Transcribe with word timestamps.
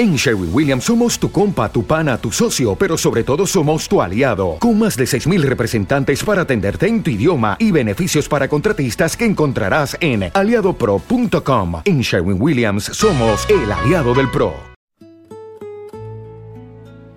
En 0.00 0.16
Sherwin 0.16 0.48
Williams 0.50 0.84
somos 0.84 1.18
tu 1.18 1.30
compa, 1.30 1.70
tu 1.70 1.84
pana, 1.84 2.16
tu 2.16 2.32
socio, 2.32 2.74
pero 2.74 2.96
sobre 2.96 3.22
todo 3.22 3.46
somos 3.46 3.86
tu 3.86 4.00
aliado, 4.00 4.56
con 4.58 4.78
más 4.78 4.96
de 4.96 5.04
6.000 5.04 5.42
representantes 5.42 6.24
para 6.24 6.40
atenderte 6.40 6.86
en 6.86 7.02
tu 7.02 7.10
idioma 7.10 7.58
y 7.58 7.70
beneficios 7.70 8.26
para 8.26 8.48
contratistas 8.48 9.14
que 9.14 9.26
encontrarás 9.26 9.98
en 10.00 10.30
aliadopro.com. 10.32 11.82
En 11.84 12.00
Sherwin 12.00 12.40
Williams 12.40 12.84
somos 12.84 13.46
el 13.50 13.70
aliado 13.70 14.14
del 14.14 14.30
PRO. 14.30 14.54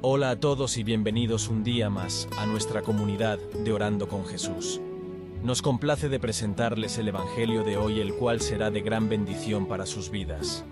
Hola 0.00 0.30
a 0.30 0.40
todos 0.40 0.76
y 0.76 0.82
bienvenidos 0.82 1.46
un 1.46 1.62
día 1.62 1.90
más 1.90 2.26
a 2.36 2.44
nuestra 2.44 2.82
comunidad 2.82 3.38
de 3.38 3.72
Orando 3.72 4.08
con 4.08 4.26
Jesús. 4.26 4.80
Nos 5.44 5.62
complace 5.62 6.08
de 6.08 6.18
presentarles 6.18 6.98
el 6.98 7.06
Evangelio 7.06 7.62
de 7.62 7.76
hoy, 7.76 8.00
el 8.00 8.14
cual 8.14 8.40
será 8.40 8.72
de 8.72 8.80
gran 8.80 9.08
bendición 9.08 9.66
para 9.68 9.86
sus 9.86 10.10
vidas. 10.10 10.64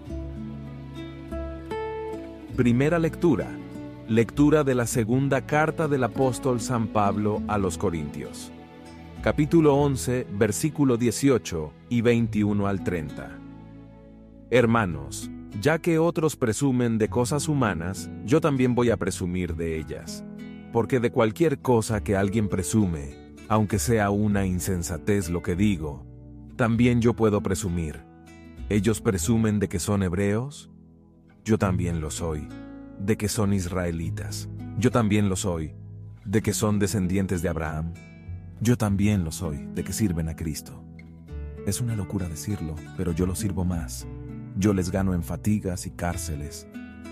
Primera 2.57 2.99
lectura. 2.99 3.49
Lectura 4.09 4.63
de 4.63 4.75
la 4.75 4.87
segunda 4.87 5.47
carta 5.47 5.89
del 5.89 6.05
apóstol 6.05 6.61
San 6.61 6.89
Pablo 6.89 7.43
a 7.49 7.57
los 7.57 7.79
Corintios. 7.79 8.53
Capítulo 9.23 9.75
11, 9.77 10.27
versículo 10.35 10.99
18 10.99 11.73
y 11.89 12.03
21 12.03 12.67
al 12.67 12.85
30. 12.85 13.39
Hermanos, 14.51 15.31
ya 15.63 15.79
que 15.79 15.99
otros 15.99 16.37
presumen 16.37 16.99
de 16.99 17.09
cosas 17.09 17.49
humanas, 17.49 18.11
yo 18.27 18.43
también 18.43 18.75
voy 18.75 18.91
a 18.91 18.99
presumir 18.99 19.57
de 19.57 19.79
ellas. 19.79 20.23
Porque 20.75 21.01
de 21.01 21.11
cualquier 21.11 21.61
cosa 21.61 22.05
que 22.05 22.17
alguien 22.17 22.51
presume, 22.51 23.33
aunque 23.49 23.79
sea 23.79 24.11
una 24.11 24.45
insensatez 24.45 25.31
lo 25.31 25.41
que 25.41 25.57
digo, 25.57 26.05
también 26.57 27.01
yo 27.01 27.15
puedo 27.15 27.43
presumir. 27.43 28.05
Ellos 28.69 29.01
presumen 29.01 29.59
de 29.59 29.71
que 29.71 29.79
son 29.79 30.03
hebreos, 30.03 30.72
yo 31.45 31.59
también 31.59 32.01
lo 32.01 32.11
soy, 32.11 32.47
de 33.01 33.17
que 33.17 33.29
son 33.29 33.53
israelitas, 33.53 34.49
yo 34.79 34.93
también 34.93 35.29
lo 35.29 35.35
soy, 35.35 35.75
de 36.25 36.41
que 36.41 36.53
son 36.53 36.79
descendientes 36.79 37.43
de 37.43 37.49
Abraham, 37.49 37.93
yo 38.61 38.79
también 38.79 39.25
lo 39.25 39.33
soy, 39.33 39.67
de 39.75 39.83
que 39.83 39.93
sirven 39.93 40.29
a 40.29 40.37
Cristo. 40.37 40.85
Es 41.67 41.81
una 41.81 41.97
locura 41.97 42.29
decirlo, 42.29 42.77
pero 42.97 43.11
yo 43.11 43.27
lo 43.27 43.35
sirvo 43.35 43.65
más. 43.65 44.07
Yo 44.57 44.73
les 44.73 44.91
gano 44.93 45.15
en 45.15 45.25
fatigas 45.25 45.87
y 45.87 45.91
cárceles, 45.91 46.69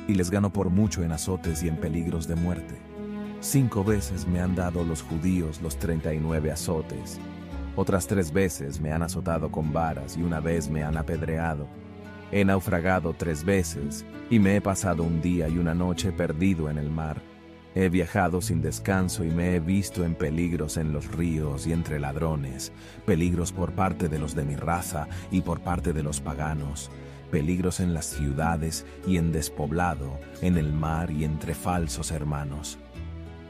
y 0.07 0.15
les 0.15 0.31
gano 0.31 0.53
por 0.53 0.71
mucho 0.71 1.03
en 1.03 1.11
azotes 1.11 1.65
y 1.65 1.69
en 1.69 1.77
peligros 1.77 2.29
de 2.29 2.37
muerte. 2.37 2.81
Cinco 3.41 3.83
veces 3.83 4.29
me 4.29 4.41
han 4.41 4.55
dado 4.55 4.85
los 4.85 5.03
judíos 5.03 5.61
los 5.61 5.77
treinta 5.77 6.15
y 6.15 6.21
nueve 6.21 6.53
azotes. 6.53 7.19
Otras 7.75 8.07
tres 8.07 8.33
veces 8.33 8.81
me 8.81 8.93
han 8.93 9.03
azotado 9.03 9.51
con 9.51 9.73
varas 9.73 10.17
y 10.17 10.23
una 10.23 10.39
vez 10.39 10.71
me 10.71 10.85
han 10.85 10.97
apedreado. 10.97 11.67
He 12.33 12.45
naufragado 12.45 13.13
tres 13.15 13.45
veces 13.45 14.05
y 14.31 14.39
me 14.39 14.57
he 14.57 14.61
pasado 14.61 15.03
un 15.03 15.21
día 15.21 15.49
y 15.49 15.59
una 15.59 15.75
noche 15.75 16.13
perdido 16.13 16.71
en 16.71 16.79
el 16.79 16.89
mar. 16.89 17.21
He 17.75 17.89
viajado 17.89 18.41
sin 18.41 18.63
descanso 18.63 19.25
y 19.25 19.31
me 19.31 19.55
he 19.55 19.61
visto 19.61 20.05
en 20.05 20.15
peligros 20.15 20.77
en 20.77 20.93
los 20.93 21.11
ríos 21.11 21.67
y 21.67 21.73
entre 21.73 21.99
ladrones, 22.01 22.73
peligros 23.05 23.53
por 23.53 23.73
parte 23.73 24.09
de 24.09 24.19
los 24.19 24.35
de 24.35 24.45
mi 24.45 24.57
raza 24.57 25.09
y 25.31 25.41
por 25.41 25.61
parte 25.61 25.93
de 25.93 26.03
los 26.03 26.21
paganos, 26.21 26.91
peligros 27.31 27.81
en 27.81 27.95
las 27.95 28.07
ciudades 28.07 28.87
y 29.07 29.17
en 29.19 29.31
despoblado, 29.33 30.19
en 30.43 30.57
el 30.57 30.73
mar 30.73 31.11
y 31.11 31.25
entre 31.25 31.55
falsos 31.55 32.11
hermanos. 32.11 32.79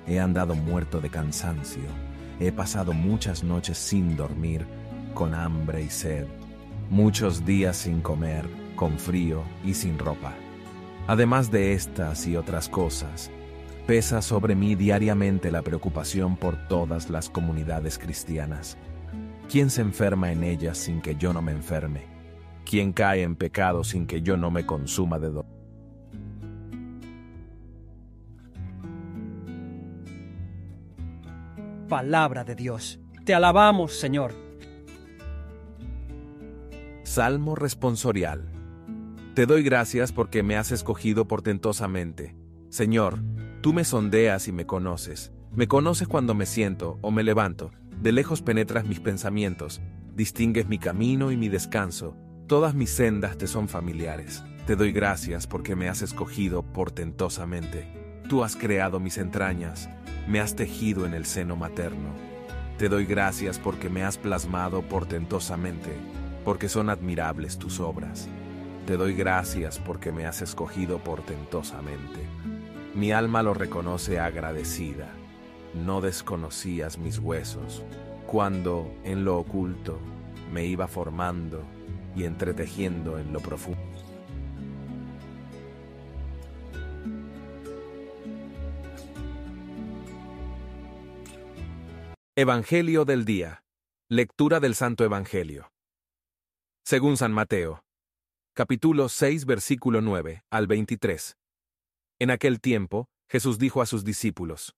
He 0.06 0.20
andado 0.20 0.54
muerto 0.54 1.00
de 1.00 1.08
cansancio, 1.08 1.88
he 2.40 2.52
pasado 2.52 2.92
muchas 2.92 3.42
noches 3.42 3.78
sin 3.78 4.16
dormir, 4.16 4.66
con 5.14 5.34
hambre 5.34 5.82
y 5.82 5.90
sed, 5.90 6.26
muchos 6.90 7.44
días 7.46 7.76
sin 7.76 8.00
comer, 8.02 8.59
con 8.80 8.98
frío 8.98 9.42
y 9.62 9.74
sin 9.74 9.98
ropa. 9.98 10.32
Además 11.06 11.50
de 11.50 11.74
estas 11.74 12.26
y 12.26 12.34
otras 12.34 12.66
cosas, 12.70 13.30
pesa 13.86 14.22
sobre 14.22 14.54
mí 14.54 14.74
diariamente 14.74 15.50
la 15.50 15.60
preocupación 15.60 16.34
por 16.34 16.66
todas 16.66 17.10
las 17.10 17.28
comunidades 17.28 17.98
cristianas. 17.98 18.78
¿Quién 19.50 19.68
se 19.68 19.82
enferma 19.82 20.32
en 20.32 20.44
ellas 20.44 20.78
sin 20.78 21.02
que 21.02 21.14
yo 21.14 21.34
no 21.34 21.42
me 21.42 21.52
enferme? 21.52 22.06
¿Quién 22.64 22.94
cae 22.94 23.22
en 23.22 23.36
pecado 23.36 23.84
sin 23.84 24.06
que 24.06 24.22
yo 24.22 24.38
no 24.38 24.50
me 24.50 24.64
consuma 24.64 25.18
de 25.18 25.28
dolor? 25.28 25.44
Palabra 31.86 32.44
de 32.44 32.54
Dios. 32.54 32.98
Te 33.26 33.34
alabamos, 33.34 33.92
Señor. 33.92 34.32
Salmo 37.02 37.54
responsorial. 37.54 38.59
Te 39.40 39.46
doy 39.46 39.62
gracias 39.62 40.12
porque 40.12 40.42
me 40.42 40.58
has 40.58 40.70
escogido 40.70 41.26
portentosamente. 41.26 42.36
Señor, 42.68 43.20
tú 43.62 43.72
me 43.72 43.84
sondeas 43.84 44.48
y 44.48 44.52
me 44.52 44.66
conoces. 44.66 45.32
Me 45.54 45.66
conoces 45.66 46.08
cuando 46.08 46.34
me 46.34 46.44
siento 46.44 46.98
o 47.00 47.10
me 47.10 47.22
levanto. 47.22 47.70
De 48.02 48.12
lejos 48.12 48.42
penetras 48.42 48.84
mis 48.84 49.00
pensamientos. 49.00 49.80
Distingues 50.14 50.68
mi 50.68 50.78
camino 50.78 51.32
y 51.32 51.38
mi 51.38 51.48
descanso. 51.48 52.14
Todas 52.48 52.74
mis 52.74 52.90
sendas 52.90 53.38
te 53.38 53.46
son 53.46 53.66
familiares. 53.66 54.44
Te 54.66 54.76
doy 54.76 54.92
gracias 54.92 55.46
porque 55.46 55.74
me 55.74 55.88
has 55.88 56.02
escogido 56.02 56.62
portentosamente. 56.62 58.20
Tú 58.28 58.44
has 58.44 58.56
creado 58.56 59.00
mis 59.00 59.16
entrañas. 59.16 59.88
Me 60.28 60.40
has 60.40 60.54
tejido 60.54 61.06
en 61.06 61.14
el 61.14 61.24
seno 61.24 61.56
materno. 61.56 62.10
Te 62.76 62.90
doy 62.90 63.06
gracias 63.06 63.58
porque 63.58 63.88
me 63.88 64.02
has 64.02 64.18
plasmado 64.18 64.82
portentosamente, 64.82 65.94
porque 66.44 66.68
son 66.68 66.90
admirables 66.90 67.56
tus 67.56 67.80
obras. 67.80 68.28
Te 68.86 68.96
doy 68.96 69.14
gracias 69.14 69.78
porque 69.78 70.10
me 70.10 70.26
has 70.26 70.42
escogido 70.42 70.98
portentosamente. 70.98 72.20
Mi 72.94 73.12
alma 73.12 73.42
lo 73.42 73.54
reconoce 73.54 74.18
agradecida. 74.18 75.12
No 75.74 76.00
desconocías 76.00 76.98
mis 76.98 77.18
huesos, 77.18 77.84
cuando 78.26 78.92
en 79.04 79.24
lo 79.24 79.38
oculto 79.38 80.00
me 80.52 80.64
iba 80.64 80.88
formando 80.88 81.62
y 82.16 82.24
entretejiendo 82.24 83.18
en 83.18 83.32
lo 83.32 83.40
profundo. 83.40 83.80
Evangelio 92.34 93.04
del 93.04 93.24
Día. 93.24 93.62
Lectura 94.08 94.58
del 94.58 94.74
Santo 94.74 95.04
Evangelio. 95.04 95.70
Según 96.82 97.16
San 97.16 97.32
Mateo 97.32 97.84
capítulo 98.60 99.08
6, 99.08 99.46
versículo 99.46 100.02
9 100.02 100.44
al 100.50 100.66
23. 100.66 101.38
En 102.18 102.30
aquel 102.30 102.60
tiempo, 102.60 103.08
Jesús 103.26 103.58
dijo 103.58 103.80
a 103.80 103.86
sus 103.86 104.04
discípulos, 104.04 104.74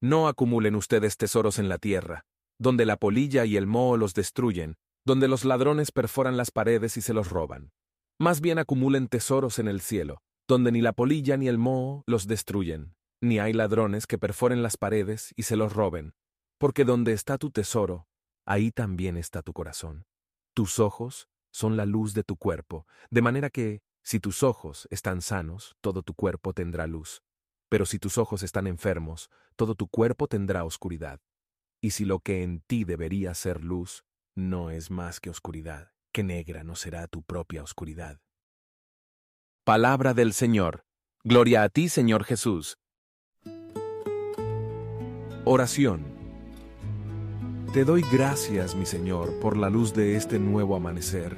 No 0.00 0.26
acumulen 0.26 0.74
ustedes 0.74 1.16
tesoros 1.16 1.60
en 1.60 1.68
la 1.68 1.78
tierra, 1.78 2.24
donde 2.58 2.84
la 2.84 2.96
polilla 2.96 3.44
y 3.44 3.56
el 3.56 3.68
moho 3.68 3.96
los 3.96 4.14
destruyen, 4.14 4.74
donde 5.06 5.28
los 5.28 5.44
ladrones 5.44 5.92
perforan 5.92 6.36
las 6.36 6.50
paredes 6.50 6.96
y 6.96 7.02
se 7.02 7.14
los 7.14 7.30
roban. 7.30 7.70
Más 8.18 8.40
bien 8.40 8.58
acumulen 8.58 9.06
tesoros 9.06 9.60
en 9.60 9.68
el 9.68 9.80
cielo, 9.80 10.18
donde 10.48 10.72
ni 10.72 10.80
la 10.80 10.92
polilla 10.92 11.36
ni 11.36 11.46
el 11.46 11.56
moho 11.56 12.02
los 12.08 12.26
destruyen, 12.26 12.96
ni 13.22 13.38
hay 13.38 13.52
ladrones 13.52 14.08
que 14.08 14.18
perforen 14.18 14.60
las 14.60 14.76
paredes 14.76 15.32
y 15.36 15.44
se 15.44 15.54
los 15.54 15.72
roben, 15.72 16.14
porque 16.58 16.84
donde 16.84 17.12
está 17.12 17.38
tu 17.38 17.52
tesoro, 17.52 18.08
ahí 18.44 18.72
también 18.72 19.16
está 19.16 19.40
tu 19.40 19.52
corazón. 19.52 20.04
Tus 20.52 20.80
ojos 20.80 21.28
son 21.54 21.76
la 21.76 21.86
luz 21.86 22.14
de 22.14 22.24
tu 22.24 22.36
cuerpo, 22.36 22.84
de 23.10 23.22
manera 23.22 23.48
que, 23.48 23.80
si 24.02 24.18
tus 24.18 24.42
ojos 24.42 24.88
están 24.90 25.22
sanos, 25.22 25.76
todo 25.80 26.02
tu 26.02 26.12
cuerpo 26.12 26.52
tendrá 26.52 26.88
luz. 26.88 27.22
Pero 27.68 27.86
si 27.86 28.00
tus 28.00 28.18
ojos 28.18 28.42
están 28.42 28.66
enfermos, 28.66 29.30
todo 29.54 29.76
tu 29.76 29.86
cuerpo 29.86 30.26
tendrá 30.26 30.64
oscuridad. 30.64 31.20
Y 31.80 31.92
si 31.92 32.04
lo 32.04 32.18
que 32.18 32.42
en 32.42 32.60
ti 32.62 32.82
debería 32.82 33.32
ser 33.34 33.62
luz, 33.62 34.04
no 34.34 34.70
es 34.70 34.90
más 34.90 35.20
que 35.20 35.30
oscuridad, 35.30 35.92
que 36.12 36.24
negra 36.24 36.64
no 36.64 36.74
será 36.74 37.06
tu 37.06 37.22
propia 37.22 37.62
oscuridad. 37.62 38.18
Palabra 39.62 40.12
del 40.12 40.32
Señor. 40.32 40.84
Gloria 41.22 41.62
a 41.62 41.68
ti, 41.68 41.88
Señor 41.88 42.24
Jesús. 42.24 42.78
Oración. 45.44 46.13
Te 47.74 47.84
doy 47.84 48.04
gracias, 48.12 48.76
mi 48.76 48.86
Señor, 48.86 49.40
por 49.40 49.56
la 49.56 49.68
luz 49.68 49.92
de 49.94 50.14
este 50.14 50.38
nuevo 50.38 50.76
amanecer. 50.76 51.36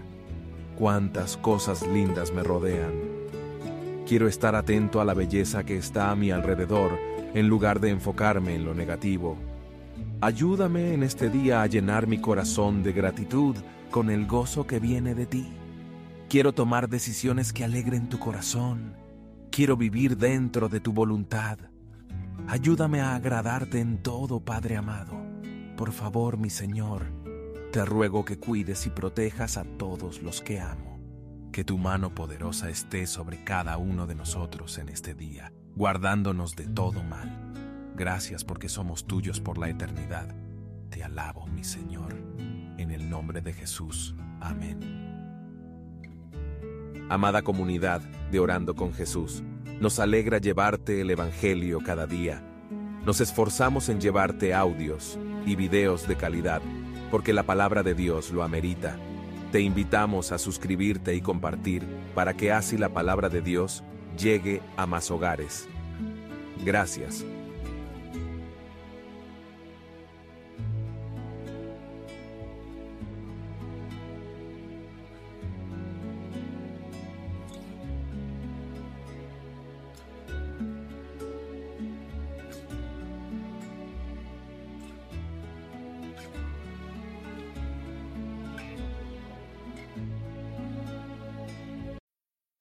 Cuántas 0.77 1.39
cosas 1.39 1.87
lindas 1.87 2.31
me 2.31 2.43
rodean. 2.43 2.93
Quiero 4.07 4.29
estar 4.29 4.55
atento 4.55 5.01
a 5.01 5.07
la 5.07 5.15
belleza 5.15 5.65
que 5.65 5.79
está 5.79 6.11
a 6.11 6.15
mi 6.15 6.31
alrededor 6.31 6.99
en 7.33 7.49
lugar 7.49 7.81
de 7.81 7.89
enfocarme 7.89 8.55
en 8.55 8.67
lo 8.67 8.75
negativo. 8.75 9.39
Ayúdame 10.21 10.93
en 10.93 11.05
este 11.05 11.31
día 11.31 11.63
a 11.63 11.67
llenar 11.69 12.07
mi 12.07 12.19
corazón 12.19 12.83
de 12.83 12.93
gratitud 12.93 13.57
con 13.91 14.11
el 14.11 14.27
gozo 14.27 14.67
que 14.67 14.79
viene 14.79 15.15
de 15.15 15.25
ti. 15.25 15.49
Quiero 16.29 16.53
tomar 16.53 16.91
decisiones 16.91 17.55
que 17.55 17.65
alegren 17.65 18.11
tu 18.11 18.19
corazón. 18.19 18.95
Quiero 19.51 19.79
vivir 19.79 20.19
dentro 20.19 20.69
de 20.69 20.81
tu 20.81 20.93
voluntad. 20.93 21.57
Ayúdame 22.47 23.01
a 23.01 23.15
agradarte 23.15 23.81
en 23.81 24.03
todo, 24.03 24.41
Padre 24.41 24.77
amado. 24.77 25.16
Por 25.77 25.93
favor, 25.93 26.39
mi 26.39 26.49
Señor, 26.49 27.13
te 27.71 27.85
ruego 27.85 28.25
que 28.25 28.39
cuides 28.39 28.87
y 28.87 28.91
protejas 28.91 29.59
a 29.59 29.65
todos 29.65 30.23
los 30.23 30.41
que 30.41 30.59
amo. 30.59 30.99
Que 31.53 31.65
tu 31.65 31.77
mano 31.77 32.15
poderosa 32.15 32.71
esté 32.71 33.07
sobre 33.07 33.45
cada 33.45 33.77
uno 33.77 34.07
de 34.07 34.15
nosotros 34.15 34.79
en 34.79 34.89
este 34.89 35.13
día, 35.13 35.53
guardándonos 35.75 36.57
de 36.57 36.67
todo 36.67 37.03
mal. 37.03 37.93
Gracias 37.95 38.43
porque 38.43 38.71
somos 38.71 39.07
tuyos 39.07 39.39
por 39.39 39.59
la 39.59 39.69
eternidad. 39.69 40.35
Te 40.89 41.05
alabo, 41.05 41.47
mi 41.47 41.63
Señor, 41.63 42.15
en 42.79 42.91
el 42.91 43.11
nombre 43.11 43.43
de 43.43 43.53
Jesús. 43.53 44.15
Amén. 44.41 44.81
Amada 47.11 47.43
comunidad 47.43 48.01
de 48.31 48.41
Orando 48.41 48.75
con 48.75 48.95
Jesús, 48.95 49.43
nos 49.79 49.99
alegra 49.99 50.39
llevarte 50.39 51.03
el 51.03 51.11
Evangelio 51.11 51.81
cada 51.85 52.07
día. 52.07 52.43
Nos 53.05 53.21
esforzamos 53.21 53.91
en 53.91 54.01
llevarte 54.01 54.55
audios 54.55 55.19
y 55.47 55.57
videos 55.57 56.07
de 56.07 56.17
calidad, 56.17 56.61
porque 57.11 57.33
la 57.33 57.45
palabra 57.45 57.83
de 57.83 57.95
Dios 57.95 58.31
lo 58.31 58.43
amerita. 58.43 58.99
Te 59.53 59.61
invitamos 59.61 60.33
a 60.33 60.39
suscribirte 60.39 61.15
y 61.15 61.23
compartir 61.23 61.85
para 62.15 62.35
que 62.35 62.53
así 62.53 62.77
la 62.77 62.91
palabra 62.91 63.29
de 63.29 63.41
Dios 63.41 63.85
llegue 64.19 64.61
a 64.77 64.87
más 64.87 65.11
hogares. 65.11 65.69
Gracias. 66.65 67.25